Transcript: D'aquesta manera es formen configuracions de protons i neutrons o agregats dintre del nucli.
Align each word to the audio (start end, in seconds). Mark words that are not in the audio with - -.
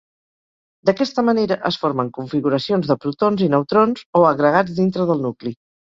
D'aquesta 0.89 1.23
manera 1.27 1.57
es 1.71 1.77
formen 1.85 2.09
configuracions 2.17 2.91
de 2.93 2.99
protons 3.07 3.47
i 3.49 3.53
neutrons 3.55 4.05
o 4.23 4.27
agregats 4.35 4.79
dintre 4.85 5.11
del 5.13 5.29
nucli. 5.33 5.61